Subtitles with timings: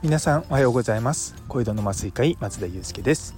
[0.00, 1.34] 皆さんおはようございます。
[1.48, 3.34] 小江戸の麻酔科医松田祐介です。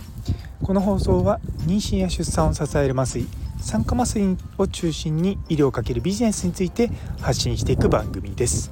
[0.63, 3.27] この放送は妊娠や出産を支える麻酔
[3.63, 8.71] 酸化麻酔を中心に医療をかけるビジネスについて発信していく番組です。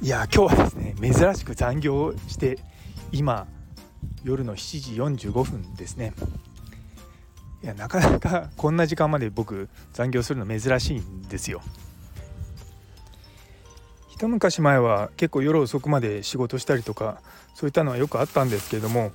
[0.00, 2.60] いや今日はですね珍しく残業をして
[3.10, 3.48] 今
[4.22, 6.14] 夜の7時45分ですね。
[7.60, 11.60] いやなかなかこんな時間まで僕残業するの珍しいんですよ。
[14.18, 17.20] 一昔前は結構夜遅くまで仕事したりとか
[17.54, 19.12] そういったのはよくあったんですけれども、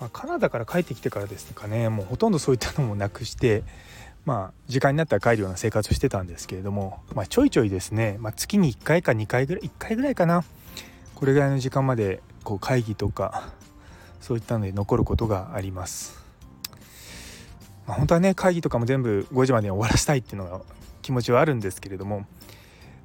[0.00, 3.62] まあ、カナダから帰ってきてからですかねもうほとんどそういったのもなくして
[4.24, 10.42] まあ時間になったら帰るような生活をしてたんですけれども、まあ、ちょいちょいですね、まあ、月に1回か2回ぐらい1回ぐらいかな
[11.14, 13.48] これぐらいの時間までこう会議とか
[14.20, 16.20] そういったので残ることがあります。
[17.86, 20.60] まあ、本当はね会議とかも全部5時までに終わらせたいっていうのが
[21.00, 22.26] 気持ちはあるんですけれども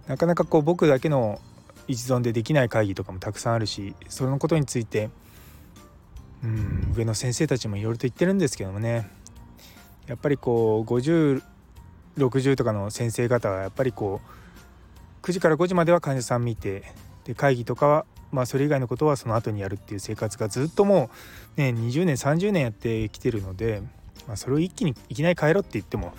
[0.07, 1.39] なかなかこう僕だけの
[1.87, 5.09] 一存でできない会議とかもたくさんあるしそのことについて
[6.43, 9.09] うん上の先生たちもいろいろと言ってるんですけどもね。
[10.07, 14.21] やっぱりこう5060とかの先生方はやっぱりこ
[15.21, 16.83] う9時から5時までは患者さん見て
[17.25, 21.09] で会議とかはまあそれ以外のことはその後にやるっていう生活がずっとも
[21.57, 23.81] うね20年30年やってきてるので、
[24.27, 26.13] まあ、それを一気にいきなり変えろって言っても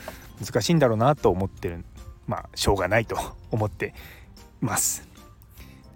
[0.44, 1.82] 難しいんだろうなと思ってる
[2.28, 3.18] まあしょうがないと
[3.50, 3.94] 思って
[4.60, 5.08] ます。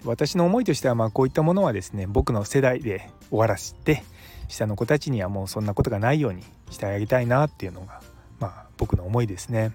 [0.05, 4.03] 私の思いとしてはまあこういったものはですね僕の世代で終わらせて
[4.49, 8.01] 下の子たちにはもうそんなことがないようにしてあげたいなっていうのが
[8.41, 9.73] まあ僕の思いですね。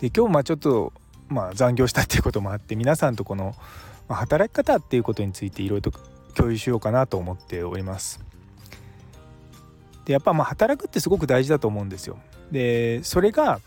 [0.00, 0.92] で今日まあちょっと
[1.28, 3.54] まあ残業したっていうこともあって皆さんとこの
[4.08, 5.98] 働き方っていうことについていろいろと
[6.34, 8.20] 共有しようかなと思っております。
[10.04, 12.18] でやっぱまあ働くってすごく大事だと思うんですよ。
[12.50, 13.60] でそれが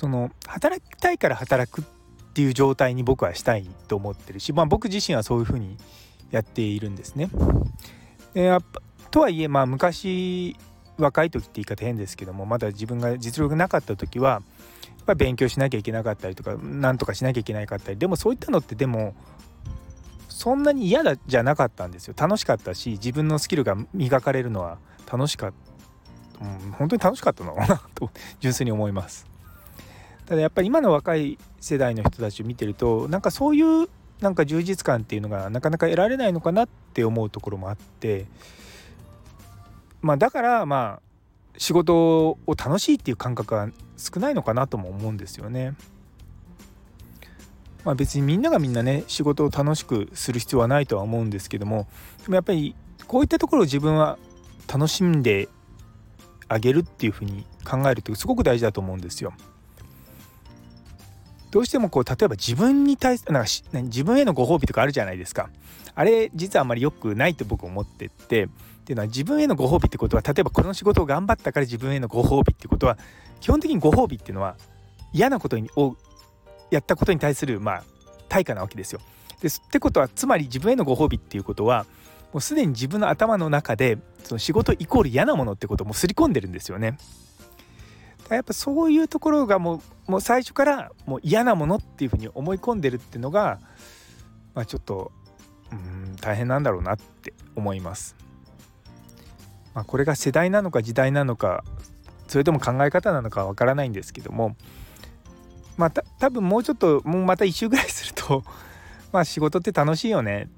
[0.00, 1.84] その働きたいから働くっ
[2.32, 5.76] ていう状態に僕はしたいと思ってるし、まあ、僕自身はそういうふうに
[6.30, 7.28] やっているんですね。
[8.32, 8.80] でやっぱ
[9.10, 10.56] とはいえまあ昔
[10.96, 14.38] 若い時って言い方変ですけどもまだ自分が実力なかった時はや
[15.02, 19.14] っぱ勉強しなきゃいけなかったりとか何とかしなきゃいけなかったりでもそういったのってでも
[20.30, 22.14] そんなに嫌だじゃなかったんですよ。
[22.16, 24.78] 楽しかったし自分のスキルが磨かれるのは
[25.12, 25.52] 楽しかっ
[26.38, 29.30] た、うん、本当に楽しかったのかなと純粋に思います。
[30.30, 33.88] ただやっぱり今の若い世代の人たちを見てるとなんかそういう
[34.20, 38.26] なんか充実感っていうのがなかなか得られないのかなって思うところもあって
[40.00, 45.74] まあだからまあ仕事を楽しいっていう感覚は少ないのかなとも思うんですよね。
[47.82, 51.88] まあ、別にみんながみんなね仕事を楽しくする必要はないとは思うんですけども
[52.22, 52.76] でもやっぱり
[53.08, 54.16] こういったところを自分は
[54.72, 55.48] 楽しんで
[56.46, 59.32] あげるっていうふうに考えるとすごく大事だと思うんですよ。
[61.50, 65.50] どうしてもこう例えば自分に対なんか自分へのご褒美とかあるじゃないですか
[65.94, 68.48] あれ実はあんまり良くないと僕思っててっ
[68.84, 72.98] ていうのは自分へのご褒美ってことは例えばこの仕事を頑張ったから自分へのご褒美ってことは
[73.40, 74.56] 基本的にご褒美っていうのは
[75.12, 75.96] 嫌なことを
[76.70, 77.84] やったことに対するまあ
[78.28, 79.00] 対価なわけですよ。
[79.40, 81.86] ですってことはつまり自分へのご褒美っていうことは
[82.32, 86.96] もうすでに自分の頭の中でその仕事イコール嫌なものってことをもう刷り込んでるんですよね。
[88.34, 93.60] やっぱそういうところがもうもう最初からもう嫌なものっていうふうに思い込んでるっていうのが、
[94.54, 95.12] まあ、ちょっと
[95.72, 98.16] うん大変なんだろうなって思います。
[99.74, 101.64] まあ、これが世代なのか時代なのか
[102.26, 104.56] それとも考え方なのかわからないんですけども
[105.76, 108.42] まあ多分もうちょっともうまた1周ぐらいすると
[109.12, 110.48] まあ仕事って楽しいよね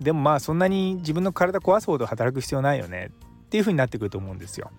[0.00, 3.10] でもまあそんなに自分の体壊すほど働く必要ないよね
[3.44, 4.70] っていうふうになってくると思うんですよ。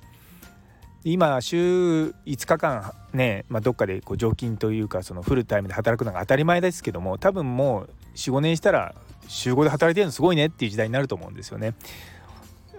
[1.06, 8.96] 今週5日間ね、まあ、どっかでこう常勤というかそのフルタイムで働くのが当たり前ですけども多分もう45年したら
[9.28, 11.74] 週5で働いてるのすごいねっていう時代になると思うんですよね。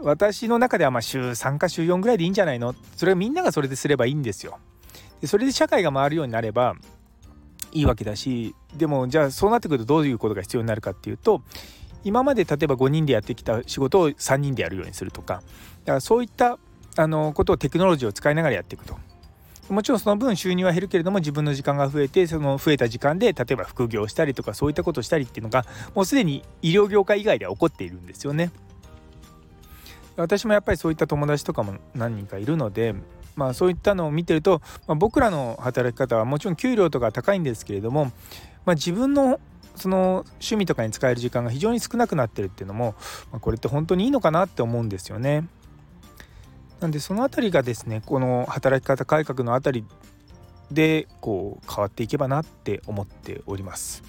[0.01, 2.75] 私の中ではま週3か週4ぐらいでいいんじゃないの？
[2.97, 4.59] それはみんながそれですればいいんですよ。
[5.21, 6.75] でそれで社会が回るようになれば
[7.73, 11.43] いいわけだしでもじゃあそうなってくるとどういうことが必要になるかっていうと
[12.05, 16.59] 今まで例えば5人でやってきた仕事を3人でやるようにするとかだからそういった
[16.97, 18.97] あのことをテクノロジーを使いながらやっていくと。
[19.69, 25.65] もちろんその分収入は減るけれども自分の時間が増えてその増えた時間で例えば副業したりとかそういったことをしたりっていうのが
[25.95, 28.51] もうすでに医療業界以外では起こっているんですよね。
[30.17, 32.95] 私もやっぱりそういった友達とかも何人かいるので
[33.37, 38.13] まあそういったのを見てると、まあ、僕らの働き方はもちろん給料とか高いんですけれども、
[38.65, 39.41] まあ、自分の
[39.75, 42.95] その趣味とかに使える時間が非常に少なくなってるっていうのも、
[43.33, 45.49] まあ、これって本当にいいのかなって思うんですよね。
[46.85, 49.87] なんでその辺りがですねこの働き方改革の辺り
[50.71, 54.03] でこう変わっていけばなって思っております。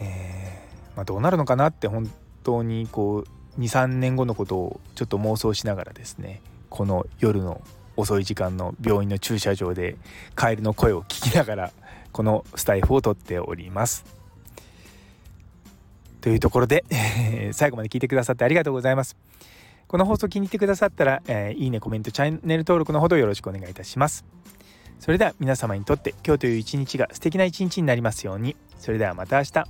[0.00, 2.08] ねまあ、どうなるのかなって本
[2.44, 3.24] 当にこ
[3.56, 6.40] う23年後のことをちょっと妄想しながらですね
[6.70, 7.62] この夜の
[7.96, 9.96] 遅い時間の病院の駐車場で
[10.36, 11.72] カエルの声を聞きながら
[12.12, 14.04] このスタイフを撮っております。
[16.20, 16.84] というところで、
[17.52, 19.16] 最後まで聞いてくださってありがとうございます。
[19.88, 24.24] この放送気に入ってくださったら、えー、いいね、コメント、チャンネル登録のほどよろしくお願いいたします。
[24.98, 28.56] それでは皆様にとって今日という一日が素敵な一日になりますように。
[28.78, 29.64] それではまた明日。